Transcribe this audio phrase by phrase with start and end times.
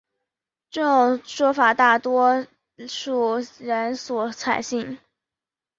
[0.71, 2.47] 这种说法为大多
[2.87, 4.97] 数人所采信。